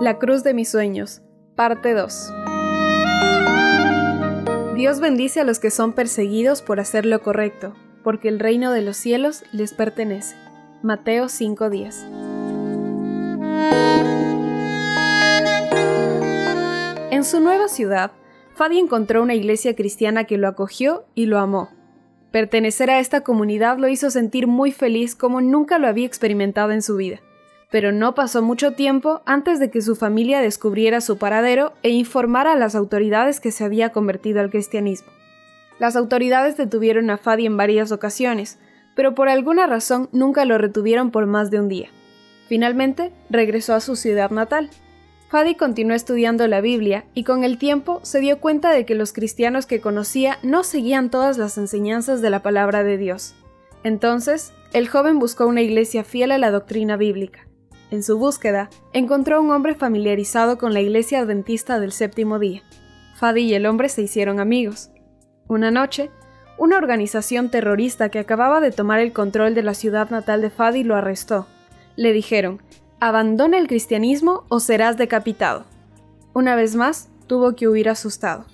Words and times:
La 0.00 0.18
cruz 0.20 0.44
de 0.44 0.54
mis 0.54 0.68
sueños, 0.68 1.22
parte 1.56 1.92
2. 1.92 2.32
Dios 4.76 5.00
bendice 5.00 5.40
a 5.40 5.44
los 5.44 5.58
que 5.58 5.72
son 5.72 5.94
perseguidos 5.94 6.62
por 6.62 6.78
hacer 6.78 7.06
lo 7.06 7.20
correcto, 7.22 7.74
porque 8.04 8.28
el 8.28 8.38
reino 8.38 8.70
de 8.70 8.82
los 8.82 8.96
cielos 8.96 9.42
les 9.50 9.74
pertenece. 9.74 10.36
Mateo 10.84 11.28
5:10. 11.28 12.06
En 17.10 17.24
su 17.24 17.40
nueva 17.40 17.66
ciudad, 17.66 18.12
Fadi 18.54 18.78
encontró 18.78 19.24
una 19.24 19.34
iglesia 19.34 19.74
cristiana 19.74 20.22
que 20.22 20.38
lo 20.38 20.46
acogió 20.46 21.06
y 21.16 21.26
lo 21.26 21.40
amó. 21.40 21.75
Pertenecer 22.30 22.90
a 22.90 22.98
esta 22.98 23.22
comunidad 23.22 23.78
lo 23.78 23.88
hizo 23.88 24.10
sentir 24.10 24.46
muy 24.46 24.72
feliz 24.72 25.14
como 25.14 25.40
nunca 25.40 25.78
lo 25.78 25.88
había 25.88 26.06
experimentado 26.06 26.72
en 26.72 26.82
su 26.82 26.96
vida 26.96 27.20
pero 27.70 27.92
no 27.92 28.14
pasó 28.14 28.42
mucho 28.42 28.72
tiempo 28.72 29.22
antes 29.26 29.58
de 29.58 29.70
que 29.70 29.82
su 29.82 29.96
familia 29.96 30.40
descubriera 30.40 31.00
su 31.00 31.18
paradero 31.18 31.72
e 31.82 31.90
informara 31.90 32.52
a 32.52 32.56
las 32.56 32.74
autoridades 32.74 33.40
que 33.40 33.50
se 33.50 33.64
había 33.64 33.90
convertido 33.90 34.40
al 34.40 34.50
cristianismo. 34.50 35.12
Las 35.78 35.96
autoridades 35.96 36.56
detuvieron 36.56 37.10
a 37.10 37.18
Fadi 37.18 37.46
en 37.46 37.56
varias 37.56 37.92
ocasiones, 37.92 38.58
pero 38.94 39.14
por 39.14 39.28
alguna 39.28 39.66
razón 39.66 40.08
nunca 40.12 40.44
lo 40.44 40.58
retuvieron 40.58 41.10
por 41.10 41.26
más 41.26 41.50
de 41.50 41.60
un 41.60 41.68
día. 41.68 41.90
Finalmente, 42.48 43.12
regresó 43.28 43.74
a 43.74 43.80
su 43.80 43.96
ciudad 43.96 44.30
natal. 44.30 44.70
Fadi 45.28 45.56
continuó 45.56 45.96
estudiando 45.96 46.46
la 46.46 46.60
Biblia 46.60 47.04
y 47.12 47.24
con 47.24 47.42
el 47.42 47.58
tiempo 47.58 47.98
se 48.02 48.20
dio 48.20 48.38
cuenta 48.40 48.70
de 48.70 48.86
que 48.86 48.94
los 48.94 49.12
cristianos 49.12 49.66
que 49.66 49.80
conocía 49.80 50.38
no 50.42 50.62
seguían 50.62 51.10
todas 51.10 51.36
las 51.36 51.58
enseñanzas 51.58 52.22
de 52.22 52.30
la 52.30 52.42
palabra 52.42 52.84
de 52.84 52.96
Dios. 52.96 53.34
Entonces, 53.82 54.52
el 54.72 54.88
joven 54.88 55.18
buscó 55.18 55.46
una 55.46 55.62
iglesia 55.62 56.04
fiel 56.04 56.30
a 56.30 56.38
la 56.38 56.52
doctrina 56.52 56.96
bíblica. 56.96 57.48
En 57.90 58.02
su 58.02 58.18
búsqueda, 58.18 58.70
encontró 58.92 59.40
un 59.40 59.50
hombre 59.50 59.74
familiarizado 59.74 60.58
con 60.58 60.72
la 60.72 60.80
iglesia 60.80 61.20
adventista 61.20 61.80
del 61.80 61.92
séptimo 61.92 62.38
día. 62.38 62.62
Fadi 63.16 63.42
y 63.42 63.54
el 63.54 63.66
hombre 63.66 63.88
se 63.88 64.02
hicieron 64.02 64.38
amigos. 64.38 64.90
Una 65.48 65.70
noche, 65.70 66.10
una 66.58 66.76
organización 66.76 67.50
terrorista 67.50 68.10
que 68.10 68.18
acababa 68.18 68.60
de 68.60 68.70
tomar 68.70 69.00
el 69.00 69.12
control 69.12 69.54
de 69.54 69.62
la 69.62 69.74
ciudad 69.74 70.10
natal 70.10 70.40
de 70.40 70.50
Fadi 70.50 70.84
lo 70.84 70.96
arrestó. 70.96 71.46
Le 71.96 72.12
dijeron, 72.12 72.60
abandona 73.00 73.58
el 73.58 73.68
cristianismo 73.68 74.44
o 74.48 74.60
serás 74.60 74.96
decapitado. 74.96 75.64
Una 76.32 76.54
vez 76.54 76.74
más, 76.74 77.08
tuvo 77.26 77.54
que 77.54 77.68
huir 77.68 77.88
asustado. 77.88 78.46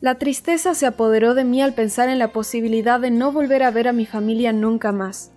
La 0.00 0.16
tristeza 0.16 0.74
se 0.74 0.86
apoderó 0.86 1.34
de 1.34 1.44
mí 1.44 1.60
al 1.60 1.74
pensar 1.74 2.08
en 2.08 2.18
la 2.18 2.32
posibilidad 2.32 3.00
de 3.00 3.10
no 3.10 3.32
volver 3.32 3.62
a 3.62 3.70
ver 3.70 3.88
a 3.88 3.92
mi 3.92 4.06
familia 4.06 4.52
nunca 4.52 4.92
más. 4.92 5.32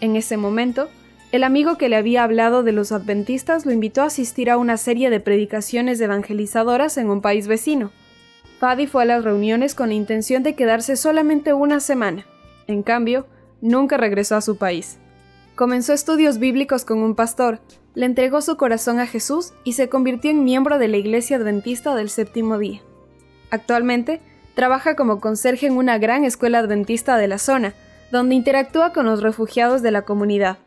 En 0.00 0.16
ese 0.16 0.36
momento, 0.36 0.88
el 1.32 1.42
amigo 1.42 1.78
que 1.78 1.88
le 1.88 1.96
había 1.96 2.22
hablado 2.22 2.62
de 2.62 2.72
los 2.72 2.92
adventistas 2.92 3.64
lo 3.64 3.72
invitó 3.72 4.02
a 4.02 4.06
asistir 4.06 4.50
a 4.50 4.58
una 4.58 4.76
serie 4.76 5.08
de 5.08 5.20
predicaciones 5.20 6.00
evangelizadoras 6.00 6.98
en 6.98 7.08
un 7.08 7.22
país 7.22 7.46
vecino. 7.46 7.92
Fadi 8.58 8.86
fue 8.86 9.02
a 9.02 9.06
las 9.06 9.24
reuniones 9.24 9.74
con 9.74 9.88
la 9.88 9.94
intención 9.94 10.42
de 10.42 10.54
quedarse 10.54 10.96
solamente 10.96 11.52
una 11.52 11.80
semana. 11.80 12.26
En 12.66 12.82
cambio, 12.82 13.26
nunca 13.60 13.96
regresó 13.96 14.36
a 14.36 14.42
su 14.42 14.56
país. 14.56 14.98
Comenzó 15.54 15.92
estudios 15.92 16.38
bíblicos 16.38 16.84
con 16.84 16.98
un 16.98 17.14
pastor, 17.14 17.60
le 17.94 18.06
entregó 18.06 18.42
su 18.42 18.56
corazón 18.56 18.98
a 18.98 19.06
Jesús 19.06 19.52
y 19.62 19.74
se 19.74 19.88
convirtió 19.88 20.32
en 20.32 20.42
miembro 20.42 20.78
de 20.78 20.88
la 20.88 20.96
Iglesia 20.96 21.36
Adventista 21.36 21.94
del 21.94 22.10
Séptimo 22.10 22.58
Día. 22.58 22.82
Actualmente, 23.50 24.20
trabaja 24.54 24.96
como 24.96 25.20
conserje 25.20 25.66
en 25.66 25.76
una 25.76 25.98
gran 25.98 26.24
escuela 26.24 26.58
adventista 26.58 27.16
de 27.16 27.28
la 27.28 27.38
zona, 27.38 27.74
donde 28.10 28.34
interactúa 28.34 28.92
con 28.92 29.06
los 29.06 29.22
refugiados 29.22 29.80
de 29.80 29.92
la 29.92 30.02
comunidad. 30.02 30.58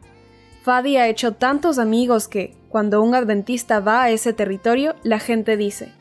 Fadi 0.63 0.95
ha 0.95 1.09
hecho 1.09 1.33
tantos 1.33 1.79
amigos 1.79 2.29
que, 2.29 2.55
cuando 2.69 3.01
un 3.01 3.13
adventista 3.13 3.81
va 3.81 4.03
a 4.03 4.09
ese 4.09 4.31
territorio, 4.31 4.95
la 5.03 5.19
gente 5.19 5.57
dice, 5.57 5.91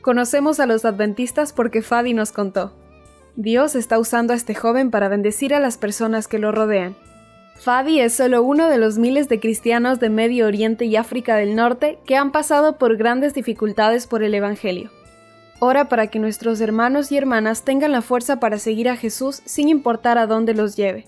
conocemos 0.00 0.60
a 0.60 0.66
los 0.66 0.86
adventistas 0.86 1.52
porque 1.52 1.82
Fadi 1.82 2.14
nos 2.14 2.32
contó. 2.32 2.72
Dios 3.36 3.74
está 3.74 3.98
usando 3.98 4.32
a 4.32 4.36
este 4.36 4.54
joven 4.54 4.90
para 4.90 5.08
bendecir 5.08 5.54
a 5.54 5.60
las 5.60 5.76
personas 5.76 6.26
que 6.26 6.38
lo 6.38 6.52
rodean. 6.52 6.96
Fadi 7.60 8.00
es 8.00 8.14
solo 8.14 8.42
uno 8.42 8.70
de 8.70 8.78
los 8.78 8.96
miles 8.96 9.28
de 9.28 9.38
cristianos 9.38 10.00
de 10.00 10.08
Medio 10.08 10.46
Oriente 10.46 10.86
y 10.86 10.96
África 10.96 11.36
del 11.36 11.54
Norte 11.54 11.98
que 12.06 12.16
han 12.16 12.32
pasado 12.32 12.78
por 12.78 12.96
grandes 12.96 13.34
dificultades 13.34 14.06
por 14.06 14.22
el 14.22 14.34
Evangelio. 14.34 14.90
Ora 15.58 15.90
para 15.90 16.06
que 16.06 16.18
nuestros 16.18 16.58
hermanos 16.62 17.12
y 17.12 17.18
hermanas 17.18 17.62
tengan 17.62 17.92
la 17.92 18.00
fuerza 18.00 18.40
para 18.40 18.58
seguir 18.58 18.88
a 18.88 18.96
Jesús 18.96 19.42
sin 19.44 19.68
importar 19.68 20.16
a 20.16 20.26
dónde 20.26 20.54
los 20.54 20.74
lleve. 20.74 21.06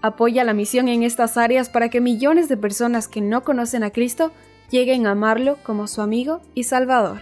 Apoya 0.00 0.44
la 0.44 0.54
misión 0.54 0.86
en 0.86 1.02
estas 1.02 1.36
áreas 1.36 1.68
para 1.68 1.88
que 1.88 2.00
millones 2.00 2.48
de 2.48 2.56
personas 2.56 3.08
que 3.08 3.20
no 3.20 3.42
conocen 3.42 3.82
a 3.82 3.90
Cristo 3.90 4.30
lleguen 4.70 5.04
a 5.04 5.10
amarlo 5.10 5.58
como 5.64 5.88
su 5.88 6.00
amigo 6.00 6.42
y 6.54 6.62
Salvador. 6.62 7.18